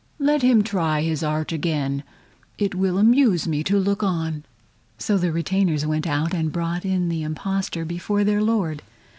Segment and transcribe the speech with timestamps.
[0.17, 2.01] Let him try his art again;
[2.57, 4.43] it will amuse me to look on."
[4.97, 8.81] So the retainers went out and brought in the impostor before their Lord.